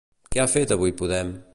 [0.35, 1.35] Què ha fet avui Podem?